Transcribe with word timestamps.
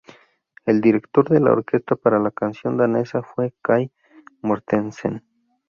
El 0.65 0.81
director 0.81 1.29
de 1.29 1.39
la 1.39 1.51
orquesta 1.51 1.95
para 1.95 2.17
la 2.17 2.31
canción 2.31 2.75
danesa 2.75 3.21
fue 3.21 3.53
Kai 3.61 3.91
Mortensen. 4.41 5.23